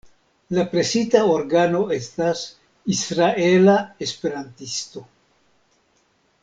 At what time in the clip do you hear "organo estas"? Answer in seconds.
1.33-2.41